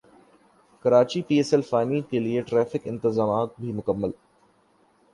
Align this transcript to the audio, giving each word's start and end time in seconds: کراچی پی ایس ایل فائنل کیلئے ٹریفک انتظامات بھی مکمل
کراچی 0.85 1.21
پی 1.27 1.35
ایس 1.37 1.49
ایل 1.53 1.61
فائنل 1.69 2.01
کیلئے 2.09 2.41
ٹریفک 2.49 2.81
انتظامات 2.91 3.49
بھی 3.59 3.71
مکمل 3.71 4.11